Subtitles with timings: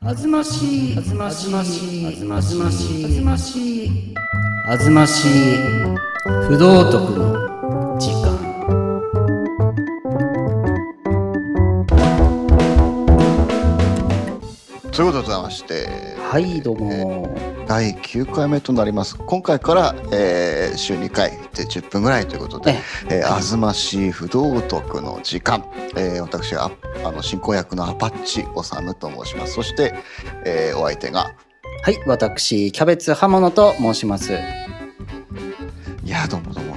[0.00, 4.14] あずましい、あずましい、あずましい、あずましい、
[4.66, 5.28] あずましい、
[6.48, 7.18] 不道徳。
[7.18, 7.57] の
[14.98, 17.32] ということでございまして、はい、どうも。
[17.68, 19.16] 第9回目となります。
[19.16, 22.74] 今回から、えー週2回で10分ぐらいということで、
[23.08, 25.64] えー、あずましい不道徳の時間、
[25.96, 26.72] えー私が
[27.04, 29.52] あの進行役のアパッチおさむと申します。
[29.52, 29.94] そして、
[30.44, 31.32] えーお相手が、
[31.84, 34.32] はい、私、キャベツ刃物と申します。
[36.02, 36.74] いや、どうもどうも。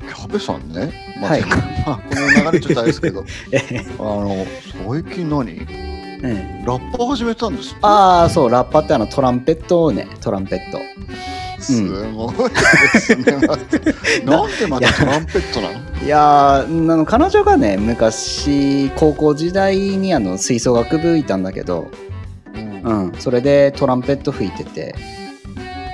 [0.00, 1.46] キャベさんね、まあはいま
[1.86, 3.20] あ、この流れちょっとあれですけど、
[4.00, 4.44] あの、
[4.88, 5.83] 最近何？
[6.24, 6.64] うん。
[6.64, 10.78] ラッパ始めたんですああ、そう、ラッパってあのトランペットをね、トランペット。
[11.60, 13.24] すごいですね。
[14.26, 15.74] なんでまたトランペットなの？
[16.04, 21.90] いやーあの彼女がね昔高校時代にあの吹奏楽部いたんだけど、
[22.54, 22.82] うん。
[22.82, 24.94] うん、それでトランペット吹いてて、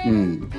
[0.08, 0.50] うん、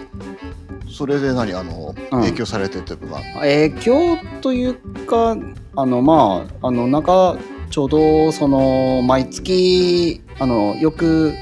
[0.89, 2.21] それで何あの、うん。
[2.21, 5.35] 影響されてって部分影響というか
[5.75, 7.35] あのまああのなんか
[7.71, 11.33] ちょうどその毎月あのよく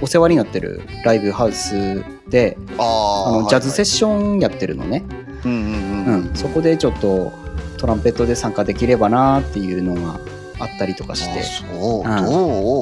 [0.00, 5.04] お世話になってるライブハウスであのジャズセッョションやってるのね、
[5.44, 6.32] ン、うんうんううん。
[6.32, 7.32] ん、そこでちょっと
[7.76, 10.20] トランペットで参加できればなっていうのが
[10.60, 11.40] あったりとかして。
[11.40, 12.24] あそう、うん。
[12.24, 12.32] どう？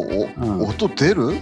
[0.02, 0.68] お、うん。
[0.68, 1.32] 音出る？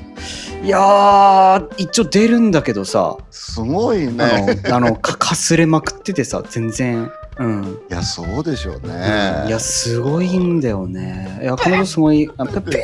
[0.65, 3.17] いやー一応出るんだけどさ。
[3.31, 7.81] すごいあねのあのかかすれまくっててさ全然うん。
[7.91, 11.39] いやそうでしょうね、いやすごいんだよね。
[11.43, 12.83] いや彼女すごいあ プリプリっ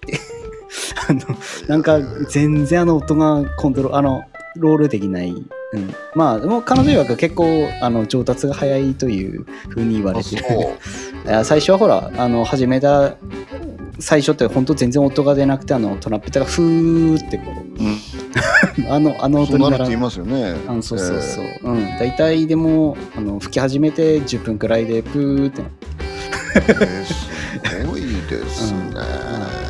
[0.00, 0.36] て。
[1.08, 1.20] あの
[1.68, 4.24] なんか全然あの音がコントロールあの
[4.56, 5.32] ロールできない、う
[5.78, 10.36] ん、まあでも彼女曰く結構あの上達が早いというふうに言われて
[11.44, 13.14] 最初はほらあの始めた
[13.98, 17.44] 最初って本当全然音が出なくてあのトランペットがフーってこ
[17.78, 17.90] うん、う
[18.88, 20.54] あのあのそうなるって言い音にならますよね。
[20.68, 21.84] あのそうそうそう、うん。
[21.98, 25.62] 大体でもあの吹き始めて10分くらいでプーって。
[25.62, 25.68] な
[26.54, 28.78] えーえーすごいですね、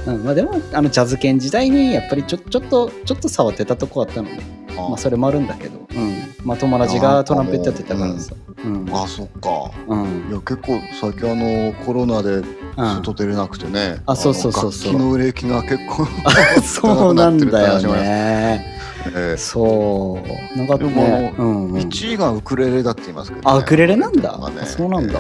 [0.07, 0.25] うん。
[0.25, 4.37] まあ、でもあのジャズ犬時代にやっぱりちょちょっとちょっと触ってたとこあったので、
[4.77, 8.33] まあ、それもあるんだけど、うんまあ、友達がトランペットやってたからさ、
[8.65, 8.89] うん。
[8.93, 9.73] あそっか。
[9.89, 10.29] うん。
[10.31, 12.43] いや結構最近あのコロナで
[12.77, 14.95] 外出れなくてね、あそうそうそうそう。
[14.95, 18.65] あの楽器の売れ行きが結構 あそうなんだよね。
[19.13, 20.21] えそ
[20.55, 20.57] う。
[20.57, 24.61] なんかでもね、うんうん、1位がウクレレだって言いますけど、ね、あウクレレなんだ、まあね。
[24.63, 25.19] あそうなんだ、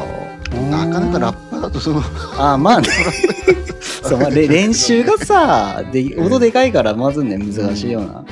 [0.52, 0.70] えー。
[0.70, 2.02] なかなかラッッパだとその
[2.38, 2.88] あまあね。
[3.80, 8.24] そう、まあ、れ練習がさで音でかいからまずね難しいよな、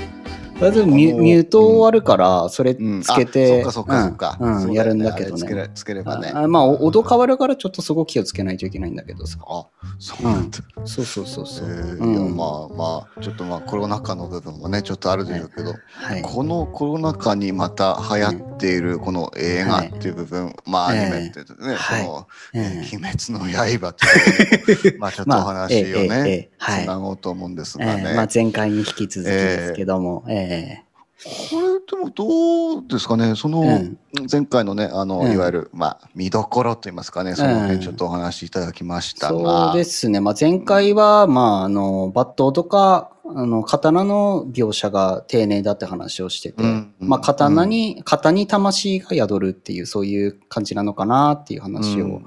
[0.59, 4.55] とりあえずミュミュートあるからそれうんつけて、あそっかそっかそっか、うん。
[4.55, 4.63] うん。
[4.63, 5.71] そうやるんだけどね。
[5.75, 6.33] つければね。
[6.35, 9.39] あまあお音変わるからちょっとそこ気をつけないといけないんだけどさ。
[9.47, 9.67] あ
[9.99, 12.12] そうなんだ、そうそうそうそう、えーうん。
[12.12, 16.22] いやまあまあちょっとまあコロナ禍の部分もねちょっとあるでしょうけど、はい。
[16.22, 22.61] このコロナ禍にまた流行っているこの映画っていう部分、まあアニメってね、ええ。
[22.61, 26.84] ー鬼滅の刃っていう まあちょっとお話をまあえええええねえ、はい。
[26.84, 30.83] つなごうと思うんですえがね、ーまあ、前回に引き続きですけども、え
[31.25, 33.35] これでもどうですかね？
[33.35, 33.99] その、うん
[34.31, 37.35] 前回のねあの、うんいわゆるまあ見どころといいますかね？
[37.35, 52.27] そのうん辺ちょっとお話しいただきましーたが、そうですね、まあ、前回は、まあ、あの抜刀とかあの刀の描写が丁寧だって話をしてて、うんまあ、刀に、型に魂が宿るっていうそういう感じなのかなっていう話をうん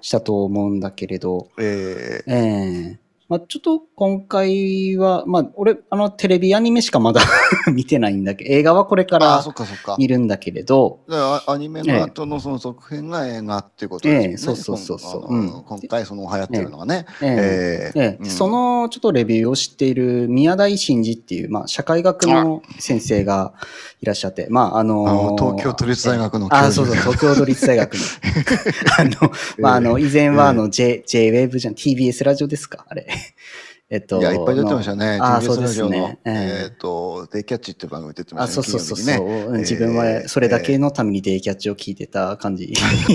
[0.00, 2.98] したと思うんだけれど、えーええ
[3.28, 7.20] まあ、ちょっと今回は、まあ、俺、あの、テレビアニメしかまだ
[7.70, 9.96] 見てないんだけど、映画はこれかあらそっかそっか。
[9.98, 14.28] 見るんだけれど、だからアニメの後のその続編が映画っていうことですよね。
[14.30, 15.34] ええそうそうそうそう。
[15.34, 15.50] うん。
[15.50, 17.04] 今回その流行ってるのがね。
[17.20, 18.18] ええ。
[18.22, 23.52] そのちょっとレビューを知っている宮台真司っていう、まあ、社会学の先生が
[24.00, 28.00] いらっしゃって、まあ、あのあの東京都立大学の教あ、授そうそう、東京都立大学の。
[28.98, 33.06] あの、まあ、あの、以前はあの、J、J-Wave じゃん、TBS ラジオですかあれ。
[33.90, 35.18] えっと、いやいっぱい出てましたね。
[35.18, 36.18] あそうですね。
[36.26, 38.66] えええっとデイキャッチっていう番組出てまあ、したね。
[38.66, 42.70] そうそうそうそう、自分はそれだけのためにデイキャッチを聞いてた感じ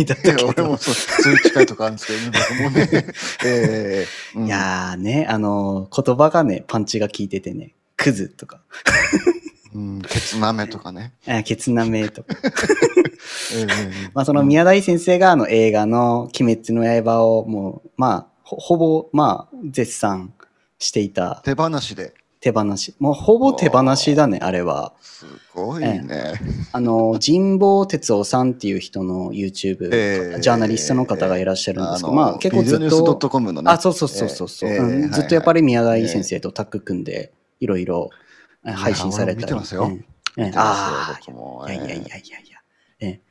[0.06, 0.48] だったけど。
[0.58, 3.06] 俺もそうそういう近いとこあるんですけどね、僕もね。
[3.46, 8.62] え いやーね、あの、言葉がね、パンチが効いててね、クズとか、
[9.76, 11.14] うん、ケツなめとかね。
[11.28, 12.36] あケツナメとか。
[13.56, 13.66] ええ
[14.14, 20.34] まあ、その宮台先生があの映画の「鬼滅の刃」をもうまあほほぼまあ絶賛
[20.80, 22.14] していた手放しで。
[22.44, 22.94] 手放し。
[23.00, 24.92] もうほぼ手放しだね、あれは。
[25.02, 26.34] すごいね。
[26.74, 32.86] あの、神保哲夫さんっていう人の YouTube、えージャーナリストの方がいらっしゃるんですけど、あのまあ結構ずっと、
[33.62, 33.72] ね。
[33.72, 38.10] あ、そうそうそうそうそう、えーうんはいずっとやっぱり宮台先生とタッグ組んで、いろいろ
[38.66, 39.46] え配信されたり。
[39.46, 39.90] 見てますよ
[40.56, 41.18] あ
[41.66, 42.60] あ、いやいやいやいやいや。
[43.00, 43.22] え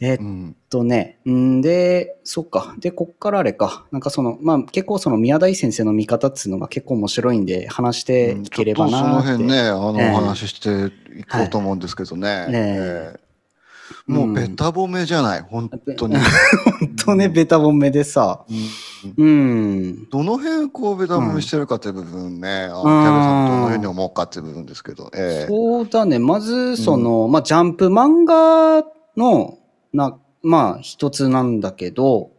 [0.00, 0.56] えっうん。
[0.70, 2.74] とね、んで、そっか。
[2.78, 3.84] で、こっからあれか。
[3.90, 9.28] なんかその、まあ結構その宮台先生の見方っつうのが結構面白いんで、話していければちょっとそなーって。
[9.32, 10.86] の辺ね、あの、ええお話しして
[11.18, 12.46] いこうと思うんですけどね。
[12.46, 13.30] ねええ
[14.06, 16.16] もうべた褒めじゃない、本当に。
[16.80, 18.44] 本当ね、ベタ褒めでさ。
[18.48, 20.08] うんうん。
[20.10, 26.18] どの辺こうべた褒めしてるかっていう部分ね、あのキャベさんどの辺に思うかっていう部分ですけど、ええそうだね。
[26.18, 28.84] まず、その、まあ、ジャンプ漫画
[29.16, 29.58] の、
[29.92, 32.30] な、まあ、一つなんだけど、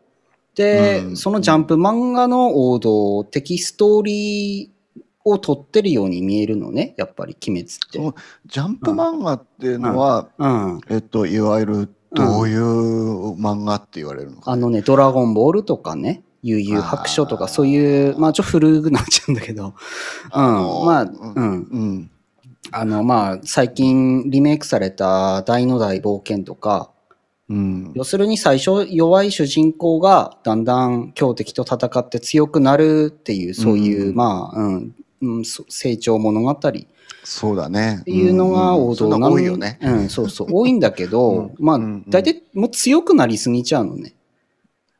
[0.55, 4.69] で、うんそのジャンプ漫画の王道的ストーリー
[5.23, 8.21] を撮ってるように見えるのね、やっぱり、鬼滅って。
[8.47, 10.81] ジャンプ漫画っていうのは、うん。
[10.89, 19.73] えっと、いわゆるどういう漫画って言われるのかな、あのね、ドラゴンボールとかね、悠々白書とか、そういう、まあ、ちょっと古くなっちゃうんだけど、うん。
[20.33, 21.43] まあ、うんうん。
[21.43, 22.11] うん。
[22.71, 26.91] あの、まあ、最近リメイクされた大の大冒険とか、
[27.51, 27.91] うん。
[27.93, 36.57] 要するに最初弱い主人公がだんだん強敵と戦って強くなるっていう、そういう、うんまあ、うん、うん、そ成長物語っ
[37.23, 38.01] そうだね。
[38.05, 39.77] ていうのが王道ななの多いよね。
[39.81, 44.15] うん、そうそう、多いんだけど、うんまあうん、大体もう強くなりすぎちゃうのね。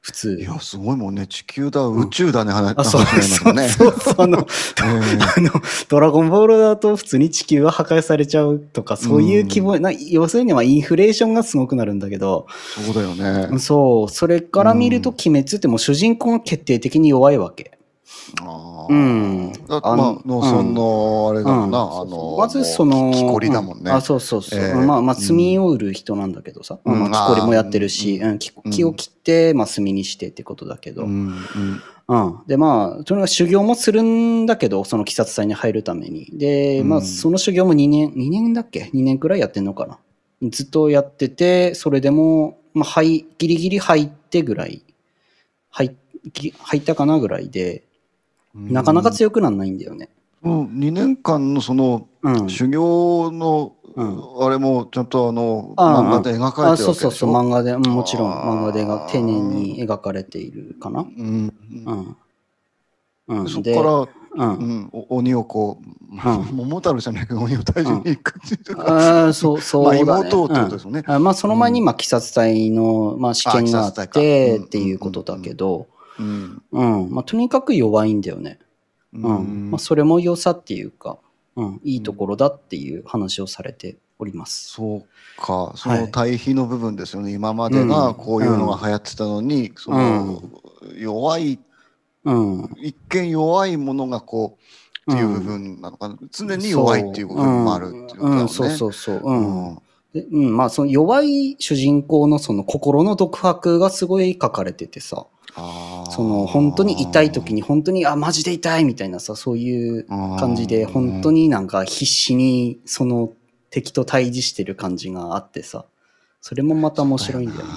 [0.01, 0.43] 普通い。
[0.43, 1.27] や、すごいもんね。
[1.27, 3.05] 地球だ、宇宙だね、話あ、そう。
[3.05, 4.81] そうそうそう、あの、え
[5.37, 5.51] あの、
[5.89, 12.47] ドラゴンボールだと普通に地球が破壊されちゃうとか、そういう規模、な要するにはインフレーションがすごくなるんだけど、
[12.79, 13.15] えそうだよ
[13.49, 13.59] ね。
[13.59, 17.77] そう、それから見ると鬼滅ってもう主人公が決定的に弱いわけ。
[18.41, 23.91] あうーんまあ、農村のあれだもんな、うんあの、まずその、木こりだもんね。
[23.91, 24.59] うあ、そうそうそう。
[24.59, 26.79] ええまあ、まあ、炭を売る人なんだけどさ。
[26.83, 31.03] うんまあ、木こりもやってるし、うん木木を切って、まあ、炭にしてってことだけど。
[31.03, 31.29] ううん。
[31.29, 31.35] ん
[32.07, 36.27] うんで、まあ、とにかく修行もするんだけど、その鬼殺隊に入るために。
[36.33, 39.97] で、まあ、うんその修行も2年、2年だっけ ?2 年くらいやってんのかな？
[40.49, 44.83] ずっとやってて、それでも、まあ、はい、ギリギリ入ってぐらい、
[45.69, 45.95] 入
[46.33, 47.83] ぎ入ったかなぐらいで、
[48.53, 50.09] なかなか強くなんないんだよね。
[50.41, 52.49] もう2年間のそのうん。
[52.49, 61.01] 修行のうんあれもちゃんとあの漫画で描かれてるそうそうそう、漫画で、うんもちろん漫画でが丁寧に描かれているかな。
[61.01, 61.53] うん
[61.85, 62.17] うん。
[63.27, 64.09] うん、そこでから、う。
[64.37, 66.17] うん鬼をこう、ん
[66.55, 70.01] 桃太郎じゃないけど鬼を退治に行くっていうか、そう、 そうまあだね。
[70.03, 71.03] 妹ってことですよね。
[71.05, 75.87] うんあまあ、その前に、まあ、鬼殺隊の、まあ、試験があって、かっていうことだけど、
[76.21, 77.11] うんうん。
[77.11, 78.59] まあ、とにかく弱いんだよね。
[79.13, 79.71] ううん。
[79.71, 81.19] まあ、それも良さっていうか、
[81.55, 84.69] うん、いいところだっていう話をされております。
[84.69, 85.01] そう
[85.41, 87.33] か、そはいの対比の部分ですよね。
[87.33, 90.41] 今までがこういうのが流行ってたのに、その
[90.97, 91.59] 弱い、
[92.23, 92.69] うん。
[92.77, 94.57] 一見弱いものがこ
[95.07, 96.17] う、っていう部分なのかな。
[96.31, 98.49] 常に弱いっていう部分もあるっていうことだうん、よね。
[98.49, 99.15] そうそうそう。
[99.17, 99.21] う。
[99.23, 99.81] うんん。
[100.13, 105.25] でうん、まあ、その弱い主人公のその心の独白がすごい書かれててさ、
[105.55, 113.31] その本当に痛い時に本当に、あ、マジで痛いみたいなさ、そういう感じで、本当になんか必死にその
[113.69, 115.85] 敵と対峙してる感じがあってさ、
[116.41, 117.71] それもまた面白いんだよね。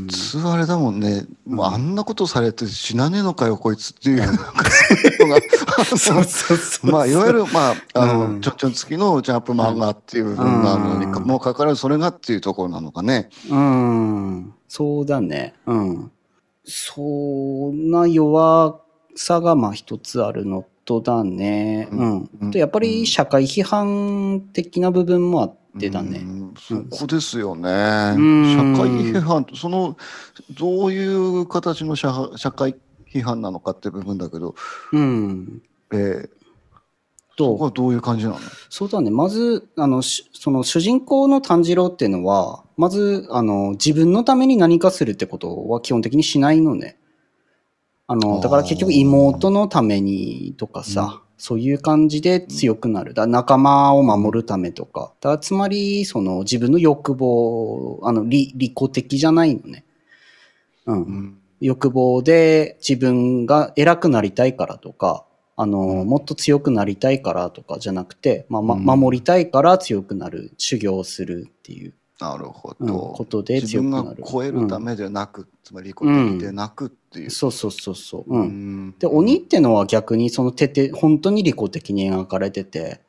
[0.00, 5.40] 普通あれだもんね、もうあんなことされて死なねえのかよこいつっていうのが
[5.96, 6.90] そうそうそう。
[6.92, 13.30] まあいわゆるまああの、うんちょんちょん付きのジャンプ漫画っていう部分なのにか、うんもうかかるそれがっていうところなのかね。
[13.50, 15.54] うん、そうだね。
[15.66, 16.10] うん。
[16.64, 17.02] そ
[17.72, 18.80] んな弱
[19.16, 21.88] さがまあ一つあるのとだね。
[21.90, 22.04] う
[22.46, 26.18] んとやっぱり社会批判的な部分もあってだね。
[26.18, 27.70] うんそこですよね。
[28.12, 29.96] ん社会批判その
[30.58, 32.76] どういう形の社社会
[33.12, 34.54] 批判なのかっていう部分だけど、
[34.92, 35.62] うん。
[35.92, 36.28] えー、
[37.36, 38.38] そこと、はどういう感じなの？
[38.68, 39.10] そうだね。
[39.10, 46.98] まず、あの、しその主人公の炭治郎っていうのは、まず、あの、自分のために何かするってことは基本的にしないのね。
[48.06, 53.14] あの、だから結局妹のためにとかさ、そういう感じで強くなる。
[53.14, 55.14] だ仲間を守るためとか。
[55.22, 59.84] だつまり、その自分の欲望、あの、利利己的じゃないのね。
[60.84, 61.02] うん。
[61.02, 71.94] うん欲望で自分が偉くなりたいからとか、あの、うんもっと強くなりたいからとかじゃなくて、まあ、まうん守りたいから強くなる、修行をするっていう。
[72.18, 73.14] なるほうんど。
[73.16, 74.24] ことで自分が強くなる。
[74.30, 77.30] 超えるためでなく、つまり利己的でなくっていう。
[77.30, 78.34] そうそうそうそう。
[78.34, 78.40] うん。
[78.40, 83.00] うんで、鬼ってのは逆にその徹底、本当に利己的に描かれてて、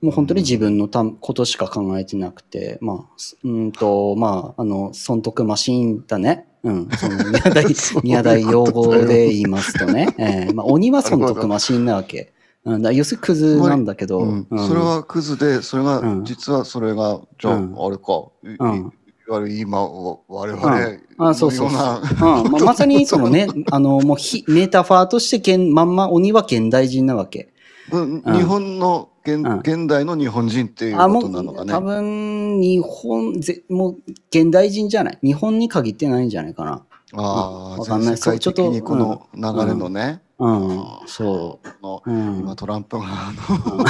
[0.00, 6.46] もう本当に自分のたことしか考えてなくて、まあ、すうんと、まあ、あの、損得マシーンだね。
[6.62, 6.88] うん。
[6.90, 7.64] その宮台
[8.02, 10.14] 宮台用語で言いますとね。
[10.18, 12.32] ええまあ、鬼は損得マシーンなわけ。
[12.64, 18.99] うん、だ要するにクズなんだけど、うんうんそれはクズで、それが、うん実はそれが、じゃあ、うんあれか、いうんい
[19.30, 22.00] わゆる今、わ我々うんあそうそうそうのよ
[22.44, 27.52] うんまあ、まさにそのね、 あの、もうひメタファーとしてけん、まんま鬼は現代人なわけ。
[27.92, 31.86] うな、うん日本の現,、うん現代の日本人っていうことなのかう、多ね。
[31.86, 33.96] 分、日本、ぜもう、
[34.30, 35.18] 現代人じゃない。
[35.22, 36.84] 日本に限ってないんじゃないかな。
[37.14, 40.22] ああ、わかんない全世界的にこの流れのね。
[40.38, 42.10] うん、そのう。
[42.10, 42.56] うん今。
[42.56, 43.84] トランプがあの、俺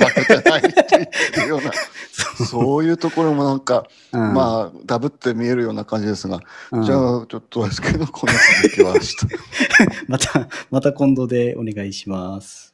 [0.00, 0.62] は負けてないっ
[1.32, 1.70] ていうような、
[2.46, 6.40] そういうところもなんか、うんまあ、ダブって見えるような感じですが、
[6.72, 9.16] うんじゃあ、ちょっとですけど、この続きは明日。
[10.08, 12.73] また、また今度でお願いします。